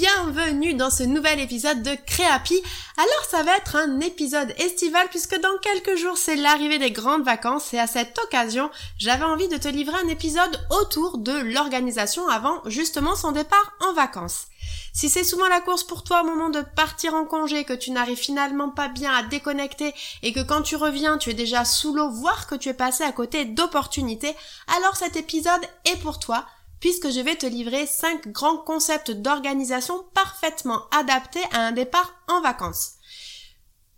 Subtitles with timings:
[0.00, 2.60] Bienvenue dans ce nouvel épisode de Créapi.
[2.96, 7.22] Alors ça va être un épisode estival puisque dans quelques jours c'est l'arrivée des grandes
[7.22, 12.28] vacances et à cette occasion j'avais envie de te livrer un épisode autour de l'organisation
[12.28, 14.46] avant justement son départ en vacances.
[14.92, 17.92] Si c'est souvent la course pour toi au moment de partir en congé, que tu
[17.92, 21.94] n'arrives finalement pas bien à déconnecter et que quand tu reviens tu es déjà sous
[21.94, 24.34] l'eau, voire que tu es passé à côté d'opportunités,
[24.76, 26.46] alors cet épisode est pour toi
[26.84, 32.42] puisque je vais te livrer 5 grands concepts d'organisation parfaitement adaptés à un départ en
[32.42, 32.96] vacances.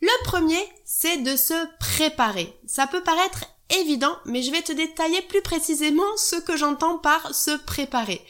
[0.01, 2.57] Le premier, c'est de se préparer.
[2.69, 7.35] Ça peut paraître évident, mais je vais te détailler plus précisément ce que j'entends par
[7.35, 8.25] se préparer.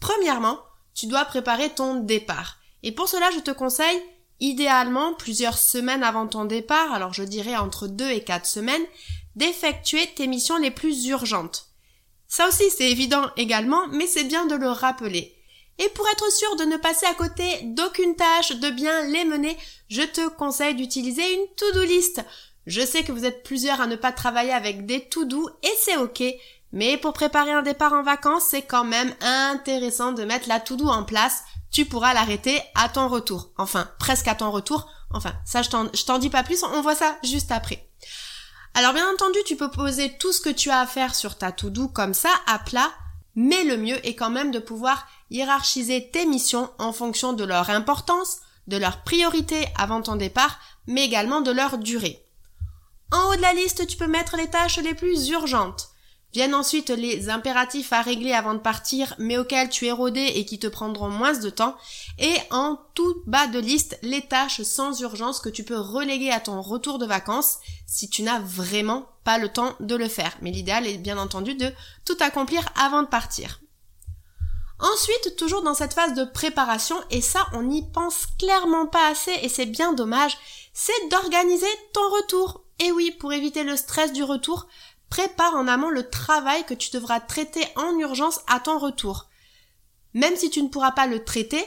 [0.00, 0.58] Premièrement,
[0.92, 2.56] tu dois préparer ton départ.
[2.82, 4.02] Et pour cela, je te conseille,
[4.40, 8.86] idéalement, plusieurs semaines avant ton départ, alors je dirais entre 2 et 4 semaines,
[9.36, 11.73] d'effectuer tes missions les plus urgentes.
[12.28, 15.34] Ça aussi c'est évident également, mais c'est bien de le rappeler.
[15.78, 19.56] Et pour être sûr de ne passer à côté d'aucune tâche, de bien les mener,
[19.88, 22.24] je te conseille d'utiliser une to-do list.
[22.66, 25.96] Je sais que vous êtes plusieurs à ne pas travailler avec des to-do et c'est
[25.96, 26.22] ok,
[26.72, 30.88] mais pour préparer un départ en vacances, c'est quand même intéressant de mettre la to-do
[30.88, 31.42] en place.
[31.70, 33.50] Tu pourras l'arrêter à ton retour.
[33.58, 34.88] Enfin, presque à ton retour.
[35.12, 37.88] Enfin, ça je t'en dis pas plus, on voit ça juste après.
[38.76, 41.52] Alors bien entendu, tu peux poser tout ce que tu as à faire sur ta
[41.52, 42.90] to-do comme ça, à plat,
[43.36, 47.70] mais le mieux est quand même de pouvoir hiérarchiser tes missions en fonction de leur
[47.70, 50.58] importance, de leur priorité avant ton départ,
[50.88, 52.26] mais également de leur durée.
[53.12, 55.90] En haut de la liste, tu peux mettre les tâches les plus urgentes.
[56.34, 60.44] Viennent ensuite les impératifs à régler avant de partir, mais auxquels tu es rodé et
[60.44, 61.76] qui te prendront moins de temps.
[62.18, 66.40] Et en tout bas de liste, les tâches sans urgence que tu peux reléguer à
[66.40, 70.36] ton retour de vacances si tu n'as vraiment pas le temps de le faire.
[70.42, 71.72] Mais l'idéal est bien entendu de
[72.04, 73.60] tout accomplir avant de partir.
[74.80, 79.32] Ensuite, toujours dans cette phase de préparation, et ça on n'y pense clairement pas assez
[79.42, 80.36] et c'est bien dommage,
[80.72, 82.64] c'est d'organiser ton retour.
[82.80, 84.66] Et oui, pour éviter le stress du retour,
[85.14, 89.28] prépare en amont le travail que tu devras traiter en urgence à ton retour.
[90.12, 91.64] Même si tu ne pourras pas le traiter,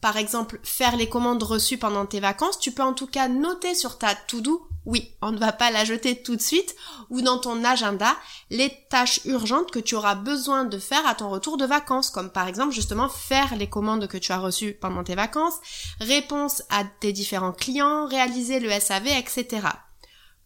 [0.00, 3.74] par exemple faire les commandes reçues pendant tes vacances, tu peux en tout cas noter
[3.74, 6.74] sur ta to-do, oui, on ne va pas la jeter tout de suite,
[7.10, 8.16] ou dans ton agenda,
[8.48, 12.30] les tâches urgentes que tu auras besoin de faire à ton retour de vacances, comme
[12.30, 15.60] par exemple justement faire les commandes que tu as reçues pendant tes vacances,
[16.00, 19.60] réponse à tes différents clients, réaliser le SAV, etc.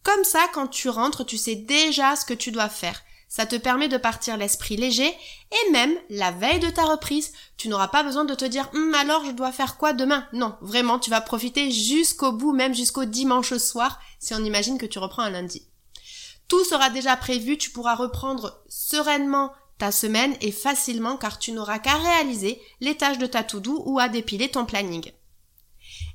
[0.02, 3.02] Comme ça, quand tu rentres, tu sais déjà ce que tu dois faire.
[3.28, 7.68] Ça te permet de partir l'esprit léger et même la veille de ta reprise, tu
[7.68, 10.28] n'auras pas besoin de te dire hum, alors je dois faire quoi demain?
[10.34, 14.84] Non, vraiment, tu vas profiter jusqu'au bout, même jusqu'au dimanche soir, si on imagine que
[14.84, 15.66] tu reprends un lundi.
[16.46, 21.78] Tout sera déjà prévu, tu pourras reprendre sereinement ta semaine et facilement car tu n'auras
[21.78, 25.10] qu'à réaliser les tâches de ta to-do ou à dépiler ton planning.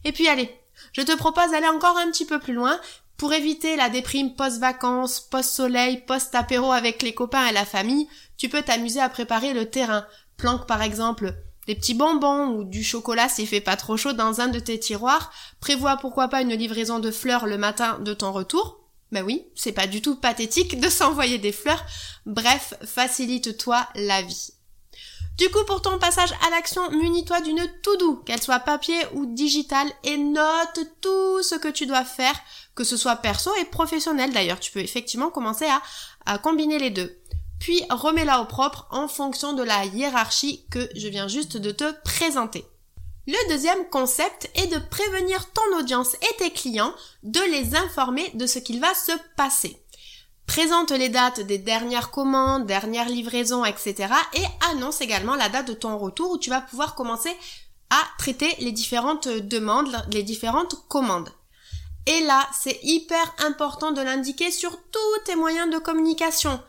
[0.03, 0.55] Et puis allez,
[0.93, 2.79] je te propose d'aller encore un petit peu plus loin
[3.17, 8.07] pour éviter la déprime post-vacances, post-soleil, post-apéro avec les copains et la famille,
[8.37, 10.05] tu peux t'amuser à préparer le terrain.
[10.37, 11.33] Planque par exemple
[11.65, 14.79] des petits bonbons ou du chocolat s'il fait pas trop chaud dans un de tes
[14.79, 15.33] tiroirs.
[15.59, 18.79] Prévois pourquoi pas une livraison de fleurs le matin de ton retour.
[19.11, 21.83] Ben oui, c'est pas du tout pathétique de s'envoyer des fleurs.
[22.25, 24.51] Bref, facilite-toi la vie.
[25.37, 29.87] Du coup, pour ton passage à l'action, munis-toi d'une to-do, qu'elle soit papier ou digitale,
[30.03, 32.35] et note tout ce que tu dois faire
[32.73, 34.59] que ce soit perso et professionnel d'ailleurs.
[34.59, 35.81] Tu peux effectivement commencer à,
[36.25, 37.19] à combiner les deux.
[37.59, 41.91] Puis remets-la au propre en fonction de la hiérarchie que je viens juste de te
[42.03, 42.65] présenter.
[43.25, 46.93] Le deuxième concept est de prévenir ton audience et tes clients,
[47.23, 49.83] de les informer de ce qu'il va se passer.
[50.47, 54.07] Présente les dates des dernières commandes, dernières livraisons, etc.
[54.33, 57.35] et annonce également la date de ton retour où tu vas pouvoir commencer
[57.89, 61.29] à traiter les différentes demandes, les différentes commandes.
[62.05, 66.59] Et là, c'est hyper important de l'indiquer sur tous tes moyens de communication.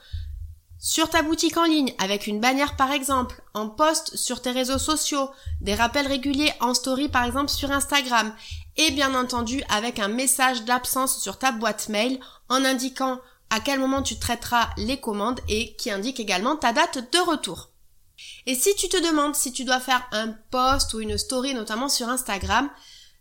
[0.81, 4.79] Sur ta boutique en ligne, avec une bannière par exemple, en post sur tes réseaux
[4.79, 8.33] sociaux, des rappels réguliers en story par exemple sur Instagram,
[8.77, 13.81] et bien entendu avec un message d'absence sur ta boîte mail en indiquant à quel
[13.81, 17.71] moment tu traiteras les commandes et qui indique également ta date de retour.
[18.47, 21.89] Et si tu te demandes si tu dois faire un post ou une story notamment
[21.89, 22.69] sur Instagram,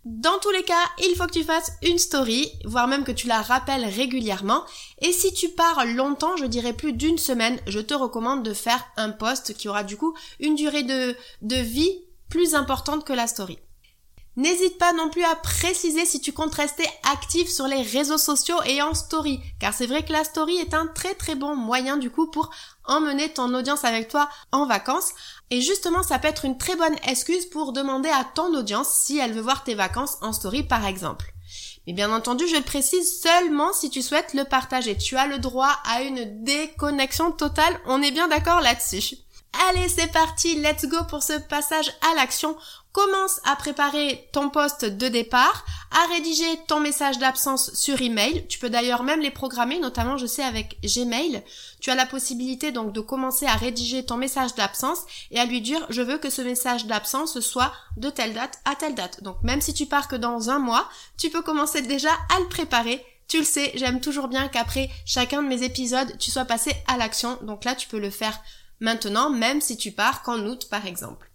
[0.05, 3.27] dans tous les cas, il faut que tu fasses une story, voire même que tu
[3.27, 4.63] la rappelles régulièrement.
[5.01, 8.85] Et si tu pars longtemps, je dirais plus d'une semaine, je te recommande de faire
[8.95, 13.27] un post qui aura du coup une durée de, de vie plus importante que la
[13.27, 13.59] story.
[14.37, 18.61] N'hésite pas non plus à préciser si tu comptes rester actif sur les réseaux sociaux
[18.67, 21.97] et en story, car c'est vrai que la story est un très très bon moyen
[21.97, 22.51] du coup pour
[22.85, 25.09] emmener ton audience avec toi en vacances.
[25.49, 29.17] Et justement, ça peut être une très bonne excuse pour demander à ton audience si
[29.17, 31.33] elle veut voir tes vacances en story par exemple.
[31.87, 34.95] Mais bien entendu, je le précise seulement si tu souhaites le partager.
[34.95, 39.15] Tu as le droit à une déconnexion totale, on est bien d'accord là-dessus.
[39.69, 42.55] Allez, c'est parti, let's go pour ce passage à l'action.
[42.91, 48.45] Commence à préparer ton poste de départ, à rédiger ton message d'absence sur email.
[48.47, 51.43] Tu peux d'ailleurs même les programmer, notamment je sais avec Gmail.
[51.79, 54.99] Tu as la possibilité donc de commencer à rédiger ton message d'absence
[55.31, 58.75] et à lui dire je veux que ce message d'absence soit de telle date à
[58.75, 59.23] telle date.
[59.23, 62.47] Donc même si tu pars que dans un mois, tu peux commencer déjà à le
[62.47, 66.71] préparer tu le sais, j'aime toujours bien qu'après chacun de mes épisodes, tu sois passé
[66.87, 67.37] à l'action.
[67.41, 68.41] Donc là, tu peux le faire
[68.79, 71.31] maintenant, même si tu pars qu'en août par exemple.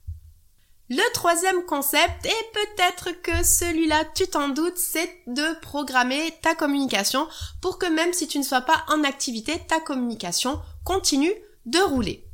[0.89, 7.27] Le troisième concept, et peut-être que celui-là tu t'en doutes, c'est de programmer ta communication
[7.63, 11.33] pour que même si tu ne sois pas en activité, ta communication continue
[11.65, 12.27] de rouler.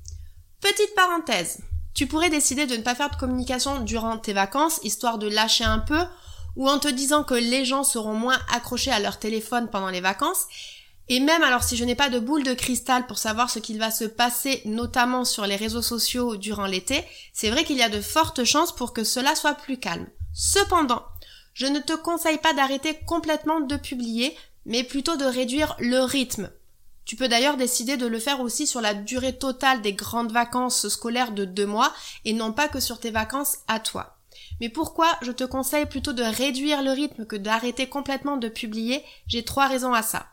[0.60, 1.60] Petite parenthèse,
[1.94, 5.64] tu pourrais décider de ne pas faire de communication durant tes vacances, histoire de lâcher
[5.64, 6.00] un peu,
[6.56, 10.00] ou en te disant que les gens seront moins accrochés à leur téléphone pendant les
[10.00, 10.46] vacances,
[11.08, 13.78] et même alors si je n'ai pas de boule de cristal pour savoir ce qu'il
[13.78, 17.88] va se passer notamment sur les réseaux sociaux durant l'été, c'est vrai qu'il y a
[17.88, 20.06] de fortes chances pour que cela soit plus calme.
[20.34, 21.05] Cependant,
[21.55, 26.50] je ne te conseille pas d'arrêter complètement de publier, mais plutôt de réduire le rythme.
[27.05, 30.88] Tu peux d'ailleurs décider de le faire aussi sur la durée totale des grandes vacances
[30.88, 31.93] scolaires de deux mois
[32.26, 34.19] et non pas que sur tes vacances à toi.
[34.60, 39.02] Mais pourquoi je te conseille plutôt de réduire le rythme que d'arrêter complètement de publier?
[39.26, 40.26] J'ai trois raisons à ça.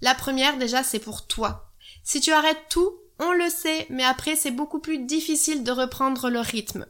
[0.00, 1.70] La première, déjà, c'est pour toi.
[2.02, 6.30] Si tu arrêtes tout, on le sait, mais après, c'est beaucoup plus difficile de reprendre
[6.30, 6.86] le rythme.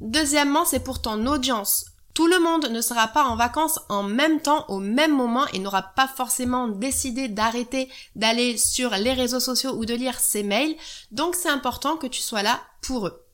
[0.00, 1.86] Deuxièmement, c'est pour ton audience.
[2.14, 5.58] Tout le monde ne sera pas en vacances en même temps, au même moment, et
[5.58, 10.76] n'aura pas forcément décidé d'arrêter d'aller sur les réseaux sociaux ou de lire ses mails,
[11.12, 13.24] donc c'est important que tu sois là pour eux.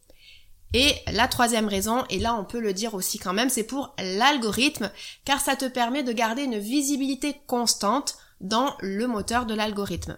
[0.75, 3.94] Et la troisième raison, et là on peut le dire aussi quand même, c'est pour
[3.99, 4.90] l'algorithme,
[5.25, 10.17] car ça te permet de garder une visibilité constante dans le moteur de l'algorithme.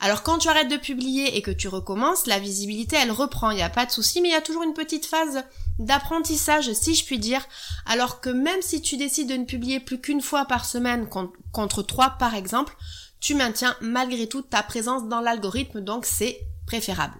[0.00, 3.56] Alors quand tu arrêtes de publier et que tu recommences, la visibilité elle reprend, il
[3.56, 5.44] n'y a pas de souci, mais il y a toujours une petite phase
[5.78, 7.46] d'apprentissage si je puis dire,
[7.86, 11.08] alors que même si tu décides de ne publier plus qu'une fois par semaine
[11.52, 12.76] contre trois par exemple,
[13.20, 17.16] tu maintiens malgré tout ta présence dans l'algorithme, donc c'est préférable.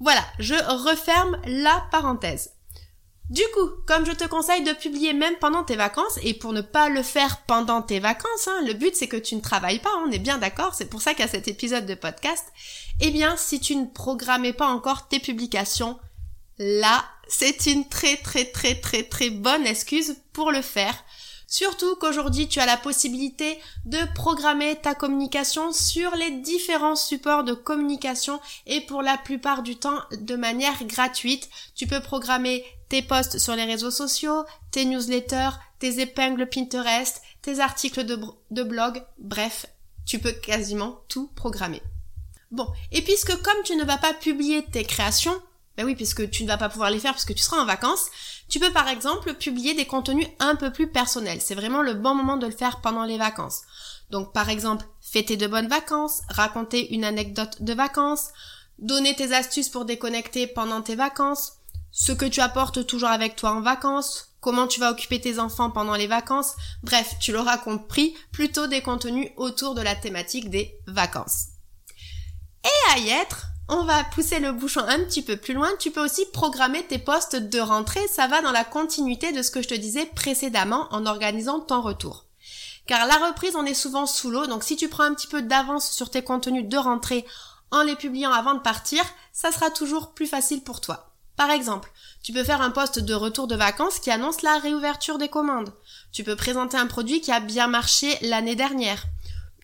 [0.00, 2.53] Voilà, je referme la parenthèse.
[3.30, 6.60] Du coup, comme je te conseille de publier même pendant tes vacances, et pour ne
[6.60, 9.90] pas le faire pendant tes vacances, hein, le but c'est que tu ne travailles pas,
[10.06, 12.44] on est bien d'accord, c'est pour ça qu'il y a cet épisode de podcast,
[13.00, 15.98] eh bien si tu ne programmais pas encore tes publications,
[16.58, 20.94] là c'est une très très très très très bonne excuse pour le faire.
[21.54, 27.52] Surtout qu'aujourd'hui tu as la possibilité de programmer ta communication sur les différents supports de
[27.52, 31.48] communication et pour la plupart du temps de manière gratuite.
[31.76, 37.60] Tu peux programmer tes posts sur les réseaux sociaux, tes newsletters, tes épingles Pinterest, tes
[37.60, 39.66] articles de, blog, bref,
[40.04, 41.82] tu peux quasiment tout programmer.
[42.50, 45.40] Bon, et puisque comme tu ne vas pas publier tes créations,
[45.76, 47.66] ben oui, puisque tu ne vas pas pouvoir les faire parce que tu seras en
[47.66, 48.06] vacances,
[48.48, 51.40] tu peux par exemple publier des contenus un peu plus personnels.
[51.40, 53.62] C'est vraiment le bon moment de le faire pendant les vacances.
[54.10, 58.28] Donc par exemple, fêter de bonnes vacances, raconter une anecdote de vacances,
[58.78, 61.54] donner tes astuces pour déconnecter pendant tes vacances,
[61.90, 65.70] ce que tu apportes toujours avec toi en vacances, comment tu vas occuper tes enfants
[65.70, 70.78] pendant les vacances, bref, tu l'auras compris, plutôt des contenus autour de la thématique des
[70.86, 71.46] vacances.
[72.64, 75.90] Et à y être, on va pousser le bouchon un petit peu plus loin, tu
[75.90, 79.62] peux aussi programmer tes postes de rentrée, ça va dans la continuité de ce que
[79.62, 82.26] je te disais précédemment en organisant ton retour.
[82.86, 85.40] Car la reprise, on est souvent sous l'eau, donc si tu prends un petit peu
[85.40, 87.24] d'avance sur tes contenus de rentrée
[87.70, 89.02] en les publiant avant de partir,
[89.32, 91.10] ça sera toujours plus facile pour toi.
[91.36, 91.90] Par exemple,
[92.22, 95.72] tu peux faire un poste de retour de vacances qui annonce la réouverture des commandes.
[96.12, 99.04] Tu peux présenter un produit qui a bien marché l'année dernière.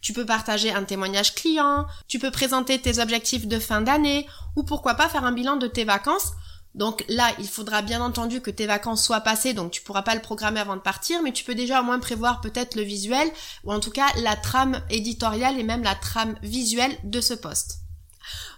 [0.00, 4.26] Tu peux partager un témoignage client, tu peux présenter tes objectifs de fin d'année,
[4.57, 6.33] ou pourquoi pas faire un bilan de tes vacances.
[6.75, 10.14] Donc là, il faudra bien entendu que tes vacances soient passées, donc tu pourras pas
[10.14, 13.28] le programmer avant de partir, mais tu peux déjà au moins prévoir peut-être le visuel,
[13.64, 17.80] ou en tout cas la trame éditoriale et même la trame visuelle de ce poste.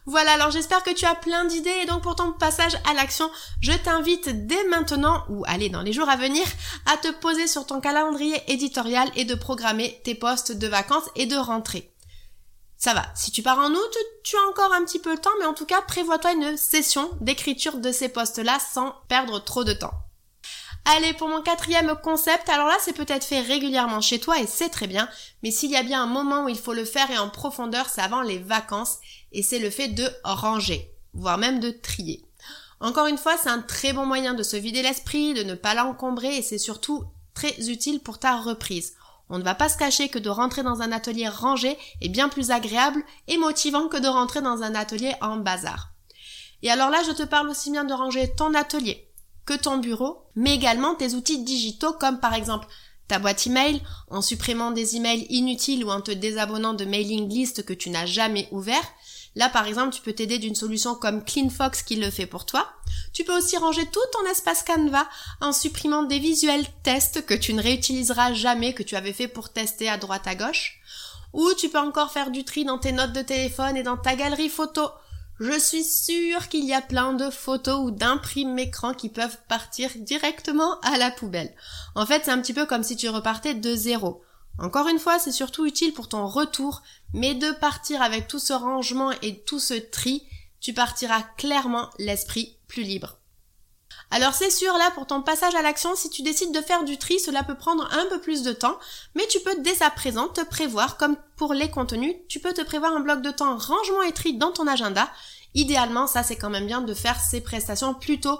[0.06, 3.30] Voilà, alors j'espère que tu as plein d'idées et donc pour ton passage à l'action,
[3.60, 6.44] je t'invite dès maintenant, ou allez dans les jours à venir,
[6.86, 11.26] à te poser sur ton calendrier éditorial et de programmer tes postes de vacances et
[11.26, 11.92] de rentrée.
[12.76, 15.30] Ça va, si tu pars en août, tu as encore un petit peu le temps,
[15.38, 19.72] mais en tout cas, prévois-toi une session d'écriture de ces postes-là sans perdre trop de
[19.72, 20.01] temps.
[20.84, 24.68] Allez, pour mon quatrième concept, alors là c'est peut-être fait régulièrement chez toi et c'est
[24.68, 25.08] très bien,
[25.42, 27.88] mais s'il y a bien un moment où il faut le faire et en profondeur,
[27.88, 28.98] c'est avant les vacances
[29.30, 32.24] et c'est le fait de ranger, voire même de trier.
[32.80, 35.74] Encore une fois, c'est un très bon moyen de se vider l'esprit, de ne pas
[35.74, 38.94] l'encombrer et c'est surtout très utile pour ta reprise.
[39.28, 42.28] On ne va pas se cacher que de rentrer dans un atelier rangé est bien
[42.28, 45.92] plus agréable et motivant que de rentrer dans un atelier en bazar.
[46.62, 49.11] Et alors là, je te parle aussi bien de ranger ton atelier
[49.46, 52.66] que ton bureau, mais également tes outils digitaux comme par exemple
[53.08, 57.64] ta boîte email en supprimant des emails inutiles ou en te désabonnant de mailing list
[57.64, 58.84] que tu n'as jamais ouvert,
[59.34, 62.68] Là, par exemple, tu peux t'aider d'une solution comme CleanFox qui le fait pour toi.
[63.14, 65.08] Tu peux aussi ranger tout ton espace Canva
[65.40, 69.48] en supprimant des visuels tests que tu ne réutiliseras jamais, que tu avais fait pour
[69.48, 70.80] tester à droite à gauche.
[71.32, 74.16] Ou tu peux encore faire du tri dans tes notes de téléphone et dans ta
[74.16, 74.82] galerie photo.
[75.44, 79.90] Je suis sûre qu'il y a plein de photos ou d'imprimes écran qui peuvent partir
[79.96, 81.52] directement à la poubelle.
[81.96, 84.22] En fait, c'est un petit peu comme si tu repartais de zéro.
[84.60, 88.52] Encore une fois, c'est surtout utile pour ton retour, mais de partir avec tout ce
[88.52, 90.22] rangement et tout ce tri,
[90.60, 93.18] tu partiras clairement l'esprit plus libre.
[94.14, 96.98] Alors c'est sûr, là, pour ton passage à l'action, si tu décides de faire du
[96.98, 98.78] tri, cela peut prendre un peu plus de temps,
[99.14, 102.60] mais tu peux dès à présent te prévoir, comme pour les contenus, tu peux te
[102.60, 105.10] prévoir un bloc de temps rangement et tri dans ton agenda.
[105.54, 108.38] Idéalement, ça c'est quand même bien de faire ces prestations plutôt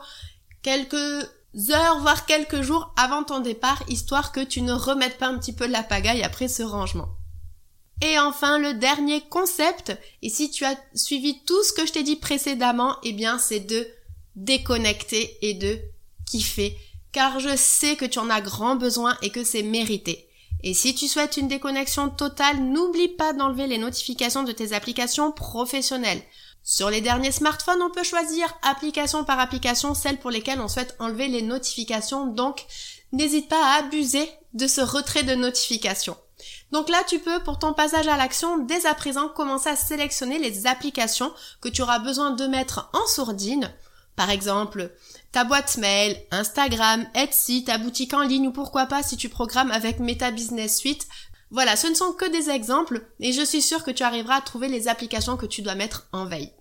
[0.61, 1.31] quelques
[1.71, 5.55] heures, voire quelques jours avant ton départ, histoire que tu ne remettes pas un petit
[5.55, 7.09] peu la pagaille après ce rangement.
[8.02, 12.02] Et enfin, le dernier concept, et si tu as suivi tout ce que je t'ai
[12.02, 13.87] dit précédemment, eh bien, c'est de
[14.37, 15.79] déconnecter et de
[16.27, 16.77] kiffer,
[17.12, 20.29] car je sais que tu en as grand besoin et que c'est mérité.
[20.62, 25.33] Et si tu souhaites une déconnexion totale, n'oublie pas d'enlever les notifications de tes applications
[25.33, 26.23] professionnelles.
[26.62, 30.95] Sur les derniers smartphones, on peut choisir application par application celles pour lesquelles on souhaite
[31.01, 32.65] enlever les notifications, donc
[33.11, 36.17] n'hésite pas à abuser de ce retrait de notifications.
[36.71, 40.39] Donc là, tu peux, pour ton passage à l'action, dès à présent, commencer à sélectionner
[40.39, 43.73] les applications que tu auras besoin de mettre en sourdine.
[44.16, 44.92] Par exemple,
[45.33, 49.71] ta boîte mail, Instagram, Etsy, ta boutique en ligne ou pourquoi pas si tu programmes
[49.71, 51.09] avec Meta Business Suite,
[51.50, 54.40] voilà, ce ne sont que des exemples et je suis sûre que tu arriveras à
[54.40, 56.52] trouver les applications que tu dois mettre en veille.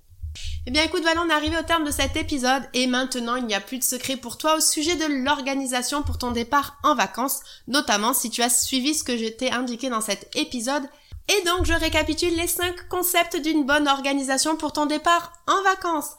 [0.65, 3.45] Eh bien écoute Valon, on est arrivé au terme de cet épisode et maintenant il
[3.45, 6.93] n'y a plus de secret pour toi au sujet de l'organisation pour ton départ en
[6.93, 10.83] vacances, notamment si tu as suivi ce que je t'ai indiqué dans cet épisode.
[11.29, 16.11] Et donc je récapitule les 5 concepts d'une bonne organisation pour ton départ en vacances.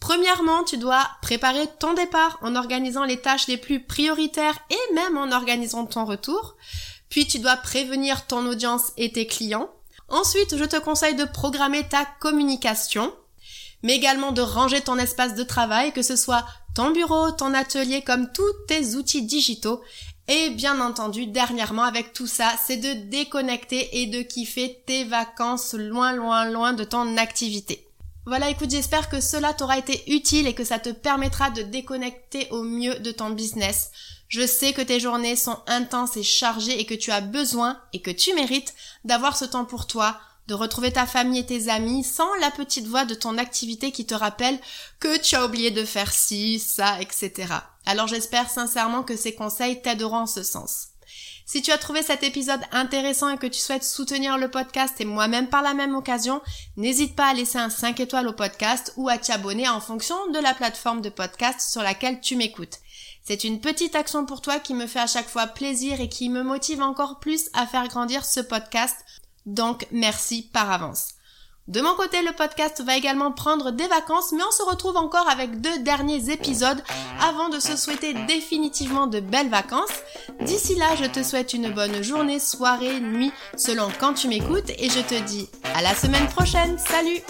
[0.00, 5.16] Premièrement, tu dois préparer ton départ en organisant les tâches les plus prioritaires et même
[5.16, 6.56] en organisant ton retour.
[7.08, 9.70] Puis tu dois prévenir ton audience et tes clients.
[10.08, 13.12] Ensuite, je te conseille de programmer ta communication,
[13.82, 18.02] mais également de ranger ton espace de travail, que ce soit ton bureau, ton atelier,
[18.02, 19.82] comme tous tes outils digitaux.
[20.28, 25.74] Et bien entendu, dernièrement, avec tout ça, c'est de déconnecter et de kiffer tes vacances
[25.74, 27.85] loin, loin, loin de ton activité.
[28.28, 32.48] Voilà, écoute, j'espère que cela t'aura été utile et que ça te permettra de déconnecter
[32.50, 33.92] au mieux de ton business.
[34.26, 38.02] Je sais que tes journées sont intenses et chargées et que tu as besoin et
[38.02, 40.18] que tu mérites d'avoir ce temps pour toi,
[40.48, 44.06] de retrouver ta famille et tes amis sans la petite voix de ton activité qui
[44.06, 44.58] te rappelle
[44.98, 47.54] que tu as oublié de faire ci, ça, etc.
[47.84, 50.88] Alors j'espère sincèrement que ces conseils t'aideront en ce sens.
[51.48, 55.04] Si tu as trouvé cet épisode intéressant et que tu souhaites soutenir le podcast et
[55.04, 56.42] moi-même par la même occasion,
[56.76, 60.40] n'hésite pas à laisser un 5 étoiles au podcast ou à t'abonner en fonction de
[60.40, 62.80] la plateforme de podcast sur laquelle tu m'écoutes.
[63.22, 66.30] C'est une petite action pour toi qui me fait à chaque fois plaisir et qui
[66.30, 68.96] me motive encore plus à faire grandir ce podcast.
[69.46, 71.15] Donc merci par avance.
[71.68, 75.28] De mon côté, le podcast va également prendre des vacances, mais on se retrouve encore
[75.28, 76.80] avec deux derniers épisodes
[77.20, 79.90] avant de se souhaiter définitivement de belles vacances.
[80.40, 84.88] D'ici là, je te souhaite une bonne journée, soirée, nuit, selon quand tu m'écoutes, et
[84.88, 86.78] je te dis à la semaine prochaine.
[86.78, 87.20] Salut